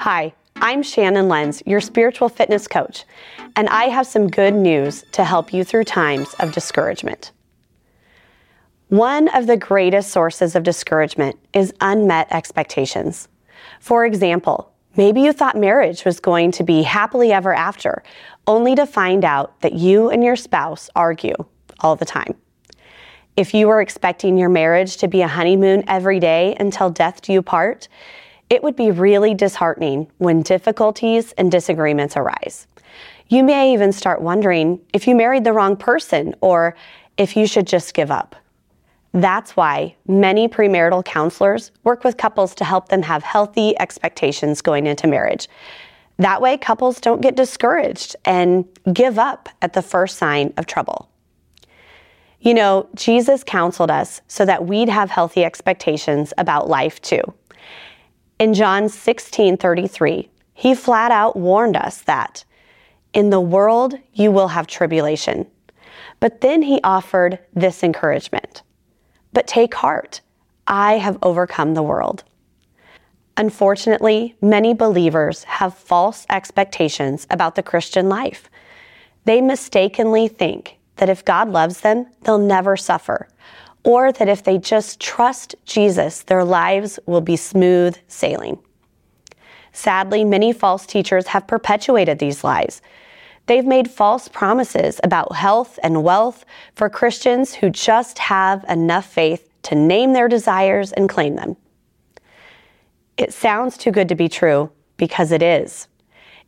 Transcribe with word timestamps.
Hi, 0.00 0.32
I'm 0.56 0.82
Shannon 0.82 1.28
Lenz, 1.28 1.62
your 1.66 1.82
spiritual 1.82 2.30
fitness 2.30 2.66
coach, 2.66 3.04
and 3.54 3.68
I 3.68 3.90
have 3.90 4.06
some 4.06 4.28
good 4.28 4.54
news 4.54 5.04
to 5.12 5.24
help 5.24 5.52
you 5.52 5.62
through 5.62 5.84
times 5.84 6.32
of 6.38 6.52
discouragement. 6.52 7.32
One 8.88 9.28
of 9.28 9.46
the 9.46 9.58
greatest 9.58 10.10
sources 10.10 10.56
of 10.56 10.62
discouragement 10.62 11.38
is 11.52 11.74
unmet 11.82 12.28
expectations. 12.32 13.28
For 13.78 14.06
example, 14.06 14.72
maybe 14.96 15.20
you 15.20 15.34
thought 15.34 15.54
marriage 15.54 16.06
was 16.06 16.18
going 16.18 16.52
to 16.52 16.64
be 16.64 16.82
happily 16.82 17.30
ever 17.30 17.52
after, 17.52 18.02
only 18.46 18.74
to 18.76 18.86
find 18.86 19.22
out 19.22 19.60
that 19.60 19.74
you 19.74 20.08
and 20.08 20.24
your 20.24 20.34
spouse 20.34 20.88
argue 20.96 21.34
all 21.80 21.94
the 21.94 22.06
time. 22.06 22.34
If 23.36 23.52
you 23.52 23.68
were 23.68 23.82
expecting 23.82 24.38
your 24.38 24.48
marriage 24.48 24.96
to 24.96 25.08
be 25.08 25.20
a 25.20 25.28
honeymoon 25.28 25.84
every 25.86 26.20
day 26.20 26.56
until 26.58 26.88
death 26.88 27.20
do 27.20 27.34
you 27.34 27.42
part, 27.42 27.86
it 28.50 28.64
would 28.64 28.74
be 28.74 28.90
really 28.90 29.32
disheartening 29.32 30.10
when 30.18 30.42
difficulties 30.42 31.32
and 31.38 31.50
disagreements 31.50 32.16
arise. 32.16 32.66
You 33.28 33.44
may 33.44 33.72
even 33.72 33.92
start 33.92 34.20
wondering 34.20 34.80
if 34.92 35.06
you 35.06 35.14
married 35.14 35.44
the 35.44 35.52
wrong 35.52 35.76
person 35.76 36.34
or 36.40 36.74
if 37.16 37.36
you 37.36 37.46
should 37.46 37.68
just 37.68 37.94
give 37.94 38.10
up. 38.10 38.34
That's 39.12 39.56
why 39.56 39.94
many 40.06 40.48
premarital 40.48 41.04
counselors 41.04 41.70
work 41.84 42.02
with 42.02 42.16
couples 42.16 42.54
to 42.56 42.64
help 42.64 42.88
them 42.88 43.02
have 43.02 43.22
healthy 43.22 43.78
expectations 43.78 44.62
going 44.62 44.86
into 44.86 45.06
marriage. 45.06 45.48
That 46.18 46.42
way, 46.42 46.58
couples 46.58 47.00
don't 47.00 47.22
get 47.22 47.36
discouraged 47.36 48.16
and 48.24 48.66
give 48.92 49.18
up 49.18 49.48
at 49.62 49.72
the 49.72 49.82
first 49.82 50.18
sign 50.18 50.52
of 50.56 50.66
trouble. 50.66 51.08
You 52.40 52.54
know, 52.54 52.88
Jesus 52.94 53.44
counseled 53.44 53.90
us 53.90 54.22
so 54.26 54.44
that 54.44 54.66
we'd 54.66 54.88
have 54.88 55.10
healthy 55.10 55.44
expectations 55.44 56.32
about 56.36 56.68
life 56.68 57.00
too. 57.00 57.22
In 58.40 58.54
John 58.54 58.88
16 58.88 59.58
33, 59.58 60.30
he 60.54 60.74
flat 60.74 61.12
out 61.12 61.36
warned 61.36 61.76
us 61.76 62.00
that 62.00 62.42
in 63.12 63.28
the 63.28 63.38
world 63.38 63.96
you 64.14 64.30
will 64.32 64.48
have 64.48 64.66
tribulation. 64.66 65.46
But 66.20 66.40
then 66.40 66.62
he 66.62 66.80
offered 66.82 67.38
this 67.52 67.84
encouragement 67.84 68.62
But 69.34 69.46
take 69.46 69.74
heart, 69.74 70.22
I 70.66 70.94
have 70.94 71.18
overcome 71.22 71.74
the 71.74 71.82
world. 71.82 72.24
Unfortunately, 73.36 74.34
many 74.40 74.72
believers 74.72 75.44
have 75.44 75.74
false 75.76 76.24
expectations 76.30 77.26
about 77.28 77.56
the 77.56 77.62
Christian 77.62 78.08
life. 78.08 78.48
They 79.26 79.42
mistakenly 79.42 80.28
think 80.28 80.78
that 80.96 81.10
if 81.10 81.26
God 81.26 81.50
loves 81.50 81.82
them, 81.82 82.06
they'll 82.22 82.38
never 82.38 82.78
suffer, 82.78 83.28
or 83.84 84.12
that 84.12 84.28
if 84.28 84.44
they 84.44 84.58
just 84.58 85.00
trust 85.00 85.54
Jesus, 85.64 86.22
their 86.22 86.44
lives 86.44 86.98
will 87.06 87.20
be 87.20 87.36
smooth 87.36 87.96
sailing. 88.08 88.58
Sadly, 89.72 90.24
many 90.24 90.52
false 90.52 90.86
teachers 90.86 91.28
have 91.28 91.46
perpetuated 91.46 92.18
these 92.18 92.44
lies. 92.44 92.82
They've 93.46 93.64
made 93.64 93.90
false 93.90 94.28
promises 94.28 95.00
about 95.02 95.34
health 95.34 95.78
and 95.82 96.04
wealth 96.04 96.44
for 96.74 96.88
Christians 96.88 97.54
who 97.54 97.70
just 97.70 98.18
have 98.18 98.64
enough 98.68 99.06
faith 99.06 99.48
to 99.62 99.74
name 99.74 100.12
their 100.12 100.28
desires 100.28 100.92
and 100.92 101.08
claim 101.08 101.36
them. 101.36 101.56
It 103.16 103.32
sounds 103.32 103.76
too 103.76 103.90
good 103.90 104.08
to 104.08 104.14
be 104.14 104.28
true 104.28 104.70
because 104.96 105.32
it 105.32 105.42
is. 105.42 105.88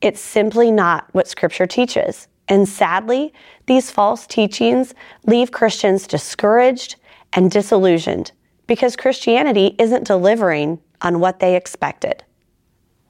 It's 0.00 0.20
simply 0.20 0.70
not 0.70 1.08
what 1.12 1.28
Scripture 1.28 1.66
teaches. 1.66 2.28
And 2.48 2.68
sadly, 2.68 3.32
these 3.66 3.90
false 3.90 4.26
teachings 4.26 4.94
leave 5.26 5.52
Christians 5.52 6.06
discouraged 6.06 6.96
and 7.32 7.50
disillusioned 7.50 8.32
because 8.66 8.96
Christianity 8.96 9.74
isn't 9.78 10.06
delivering 10.06 10.80
on 11.00 11.20
what 11.20 11.40
they 11.40 11.56
expected. 11.56 12.22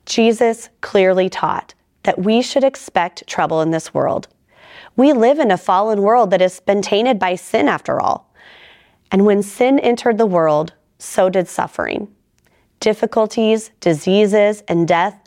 Jesus 0.07 0.69
clearly 0.81 1.29
taught 1.29 1.75
that 2.03 2.19
we 2.19 2.43
should 2.43 2.65
expect 2.65 3.27
trouble 3.27 3.61
in 3.61 3.71
this 3.71 3.93
world. 3.93 4.29
We 4.97 5.13
live 5.13 5.39
in 5.39 5.51
a 5.51 5.59
fallen 5.59 6.03
world 6.03 6.31
that 6.31 6.41
has 6.41 6.61
been 6.61 6.83
tainted 6.83 7.19
by 7.19 7.35
sin, 7.35 7.69
after 7.69 8.01
all. 8.01 8.33
And 9.11 9.27
when 9.27 9.43
sin 9.43 9.79
entered 9.79 10.19
the 10.19 10.27
world, 10.27 10.73
so 10.99 11.29
did 11.29 11.49
suffering. 11.49 12.09
Difficulties, 12.81 13.71
diseases, 13.81 14.63
and 14.69 14.89
death, 14.89 15.19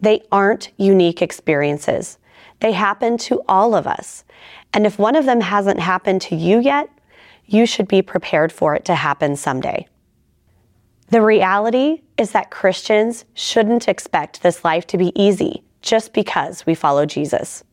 they 0.00 0.22
aren't 0.30 0.70
unique 0.76 1.22
experiences. 1.22 2.18
They 2.60 2.72
happen 2.72 3.16
to 3.18 3.42
all 3.48 3.74
of 3.74 3.86
us. 3.86 4.24
And 4.72 4.86
if 4.86 4.98
one 4.98 5.16
of 5.16 5.24
them 5.24 5.40
hasn't 5.40 5.80
happened 5.80 6.20
to 6.22 6.36
you 6.36 6.60
yet, 6.60 6.88
you 7.48 7.66
should 7.66 7.88
be 7.88 8.02
prepared 8.02 8.52
for 8.52 8.74
it 8.74 8.84
to 8.84 8.94
happen 8.94 9.34
someday. 9.34 9.88
The 11.08 11.22
reality 11.22 12.02
is 12.18 12.32
that 12.32 12.50
Christians 12.50 13.24
shouldn't 13.32 13.88
expect 13.88 14.42
this 14.42 14.64
life 14.64 14.86
to 14.88 14.98
be 14.98 15.10
easy 15.20 15.62
just 15.80 16.12
because 16.12 16.66
we 16.66 16.74
follow 16.74 17.06
Jesus. 17.06 17.64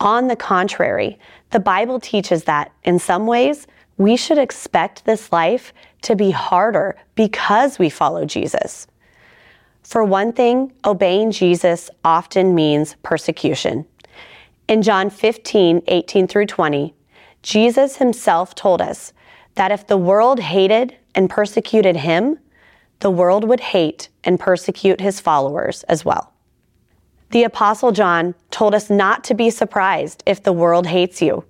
On 0.00 0.26
the 0.26 0.36
contrary, 0.36 1.18
the 1.50 1.60
Bible 1.60 2.00
teaches 2.00 2.44
that 2.44 2.72
in 2.82 2.98
some 2.98 3.26
ways, 3.26 3.66
we 3.98 4.16
should 4.16 4.38
expect 4.38 5.04
this 5.04 5.30
life 5.30 5.74
to 6.02 6.16
be 6.16 6.30
harder 6.30 6.96
because 7.14 7.78
we 7.78 7.90
follow 7.90 8.24
Jesus. 8.24 8.86
For 9.82 10.02
one 10.02 10.32
thing, 10.32 10.72
obeying 10.84 11.30
Jesus 11.30 11.90
often 12.04 12.54
means 12.54 12.96
persecution. 13.02 13.84
In 14.66 14.80
John 14.80 15.10
15, 15.10 15.82
18 15.86 16.26
through 16.26 16.46
20, 16.46 16.94
Jesus 17.44 17.96
himself 17.98 18.54
told 18.54 18.80
us 18.80 19.12
that 19.54 19.70
if 19.70 19.86
the 19.86 19.98
world 19.98 20.40
hated 20.40 20.96
and 21.14 21.28
persecuted 21.28 21.94
him, 21.94 22.38
the 23.00 23.10
world 23.10 23.44
would 23.44 23.60
hate 23.60 24.08
and 24.24 24.40
persecute 24.40 24.98
his 24.98 25.20
followers 25.20 25.82
as 25.82 26.06
well. 26.06 26.32
The 27.32 27.44
Apostle 27.44 27.92
John 27.92 28.34
told 28.50 28.74
us 28.74 28.88
not 28.88 29.24
to 29.24 29.34
be 29.34 29.50
surprised 29.50 30.22
if 30.24 30.42
the 30.42 30.54
world 30.54 30.86
hates 30.86 31.20
you. 31.20 31.44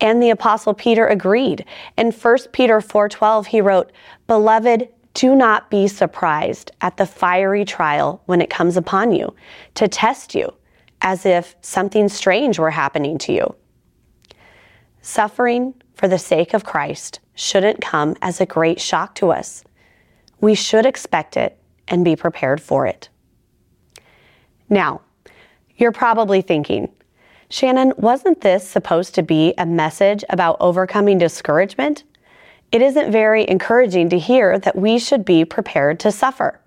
And 0.00 0.22
the 0.22 0.30
Apostle 0.30 0.72
Peter 0.72 1.08
agreed. 1.08 1.64
In 1.98 2.12
1 2.12 2.52
Peter 2.52 2.80
4:12 2.80 3.48
he 3.48 3.60
wrote, 3.60 3.90
"Beloved, 4.28 4.88
do 5.14 5.34
not 5.34 5.68
be 5.68 5.88
surprised 5.88 6.70
at 6.80 6.96
the 6.96 7.06
fiery 7.06 7.64
trial 7.64 8.20
when 8.26 8.40
it 8.40 8.50
comes 8.50 8.76
upon 8.76 9.10
you 9.10 9.34
to 9.74 9.88
test 9.88 10.32
you 10.36 10.54
as 11.02 11.26
if 11.26 11.56
something 11.60 12.08
strange 12.08 12.56
were 12.60 12.70
happening 12.70 13.18
to 13.18 13.32
you." 13.32 13.54
Suffering 15.06 15.74
for 15.94 16.08
the 16.08 16.18
sake 16.18 16.54
of 16.54 16.64
Christ 16.64 17.20
shouldn't 17.34 17.82
come 17.82 18.16
as 18.22 18.40
a 18.40 18.46
great 18.46 18.80
shock 18.80 19.14
to 19.16 19.32
us. 19.32 19.62
We 20.40 20.54
should 20.54 20.86
expect 20.86 21.36
it 21.36 21.58
and 21.86 22.06
be 22.06 22.16
prepared 22.16 22.58
for 22.58 22.86
it. 22.86 23.10
Now, 24.70 25.02
you're 25.76 25.92
probably 25.92 26.40
thinking, 26.40 26.90
Shannon, 27.50 27.92
wasn't 27.98 28.40
this 28.40 28.66
supposed 28.66 29.14
to 29.16 29.22
be 29.22 29.52
a 29.58 29.66
message 29.66 30.24
about 30.30 30.56
overcoming 30.58 31.18
discouragement? 31.18 32.04
It 32.72 32.80
isn't 32.80 33.12
very 33.12 33.46
encouraging 33.46 34.08
to 34.08 34.18
hear 34.18 34.58
that 34.60 34.74
we 34.74 34.98
should 34.98 35.26
be 35.26 35.44
prepared 35.44 36.00
to 36.00 36.10
suffer. 36.10 36.58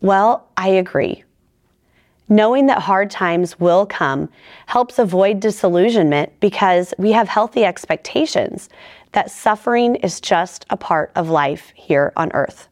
Well, 0.00 0.48
I 0.56 0.70
agree. 0.70 1.22
Knowing 2.28 2.66
that 2.66 2.82
hard 2.82 3.10
times 3.10 3.58
will 3.58 3.86
come 3.86 4.28
helps 4.66 4.98
avoid 4.98 5.40
disillusionment 5.40 6.30
because 6.40 6.92
we 6.98 7.12
have 7.12 7.28
healthy 7.28 7.64
expectations 7.64 8.68
that 9.12 9.30
suffering 9.30 9.96
is 9.96 10.20
just 10.20 10.66
a 10.68 10.76
part 10.76 11.10
of 11.14 11.30
life 11.30 11.72
here 11.74 12.12
on 12.16 12.30
earth. 12.34 12.68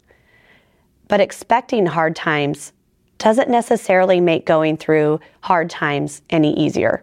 But 1.08 1.20
expecting 1.20 1.86
hard 1.86 2.14
times 2.14 2.72
doesn't 3.18 3.48
necessarily 3.48 4.20
make 4.20 4.44
going 4.44 4.76
through 4.76 5.20
hard 5.40 5.70
times 5.70 6.20
any 6.28 6.52
easier. 6.58 7.02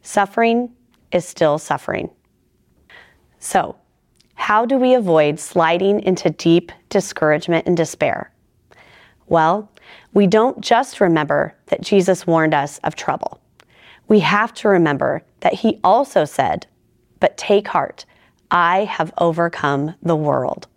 Suffering 0.00 0.72
is 1.12 1.26
still 1.26 1.58
suffering. 1.58 2.08
So, 3.38 3.76
how 4.34 4.64
do 4.64 4.76
we 4.76 4.94
avoid 4.94 5.38
sliding 5.38 6.00
into 6.00 6.30
deep 6.30 6.72
discouragement 6.88 7.66
and 7.66 7.76
despair? 7.76 8.30
Well, 9.28 9.70
we 10.12 10.26
don't 10.26 10.60
just 10.60 11.00
remember 11.00 11.54
that 11.66 11.82
Jesus 11.82 12.26
warned 12.26 12.54
us 12.54 12.78
of 12.84 12.94
trouble. 12.94 13.40
We 14.08 14.20
have 14.20 14.54
to 14.54 14.68
remember 14.68 15.22
that 15.40 15.54
he 15.54 15.80
also 15.82 16.24
said, 16.24 16.66
But 17.20 17.36
take 17.36 17.68
heart, 17.68 18.04
I 18.50 18.84
have 18.84 19.12
overcome 19.18 19.94
the 20.02 20.16
world. 20.16 20.68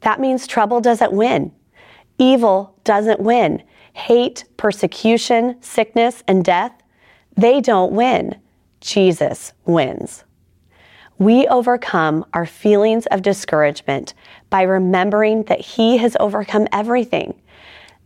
That 0.00 0.20
means 0.20 0.46
trouble 0.46 0.80
doesn't 0.80 1.12
win. 1.12 1.52
Evil 2.18 2.76
doesn't 2.84 3.20
win. 3.20 3.62
Hate, 3.94 4.44
persecution, 4.56 5.56
sickness, 5.62 6.22
and 6.28 6.44
death, 6.44 6.72
they 7.36 7.60
don't 7.60 7.92
win. 7.92 8.36
Jesus 8.80 9.52
wins. 9.64 10.24
We 11.18 11.46
overcome 11.46 12.24
our 12.34 12.44
feelings 12.44 13.06
of 13.06 13.22
discouragement 13.22 14.14
by 14.50 14.62
remembering 14.62 15.44
that 15.44 15.60
He 15.60 15.98
has 15.98 16.16
overcome 16.18 16.66
everything. 16.72 17.40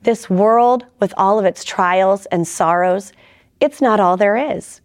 This 0.02 0.28
world, 0.28 0.84
with 1.00 1.14
all 1.16 1.38
of 1.38 1.46
its 1.46 1.64
trials 1.64 2.26
and 2.26 2.46
sorrows, 2.46 3.12
it's 3.60 3.80
not 3.80 3.98
all 3.98 4.16
there 4.16 4.36
is. 4.36 4.82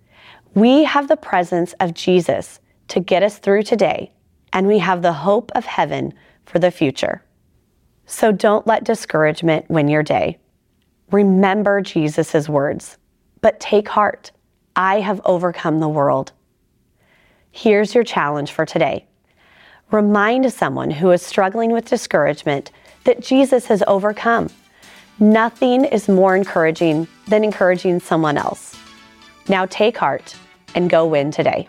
We 0.56 0.86
have 0.86 1.08
the 1.08 1.18
presence 1.18 1.74
of 1.80 1.94
Jesus 1.94 2.60
to 2.88 3.00
get 3.00 3.24
us 3.24 3.40
through 3.40 3.64
today, 3.64 4.12
and 4.54 4.68
we 4.68 4.80
have 4.80 5.02
the 5.02 5.14
hope 5.14 5.52
of 5.54 5.66
heaven 5.66 6.14
for 6.46 6.60
the 6.60 6.72
future. 6.72 7.24
So 8.06 8.32
don't 8.32 8.68
let 8.68 8.84
discouragement 8.84 9.70
win 9.70 9.88
your 9.88 10.04
day. 10.04 10.38
Remember 11.12 11.82
Jesus' 11.82 12.48
words, 12.48 12.98
but 13.42 13.60
take 13.60 13.90
heart. 13.90 14.32
I 14.76 15.02
have 15.02 15.22
overcome 15.26 15.80
the 15.80 15.90
world. 15.90 16.32
Here's 17.56 17.94
your 17.94 18.04
challenge 18.04 18.52
for 18.52 18.66
today. 18.66 19.06
Remind 19.92 20.52
someone 20.52 20.90
who 20.90 21.12
is 21.12 21.22
struggling 21.22 21.72
with 21.72 21.86
discouragement 21.86 22.72
that 23.04 23.22
Jesus 23.22 23.68
has 23.68 23.84
overcome. 23.86 24.50
Nothing 25.20 25.86
is 25.86 26.10
more 26.10 26.36
encouraging 26.36 27.08
than 27.28 27.44
encouraging 27.44 28.00
someone 28.00 28.40
else. 28.40 28.76
Now 29.48 29.68
take 29.68 29.96
heart 29.96 30.36
and 30.74 30.90
go 30.90 31.06
win 31.06 31.30
today. 31.30 31.68